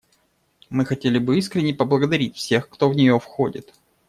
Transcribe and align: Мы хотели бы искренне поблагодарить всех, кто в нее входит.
Мы 0.71 0.83
хотели 0.85 1.19
бы 1.19 1.37
искренне 1.37 1.75
поблагодарить 1.75 2.35
всех, 2.35 2.69
кто 2.69 2.89
в 2.89 2.95
нее 2.95 3.19
входит. 3.19 3.71